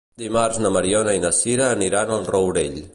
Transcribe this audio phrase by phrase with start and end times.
[0.19, 2.87] Dimarts na Mariona i na Sira aniran al Rourell.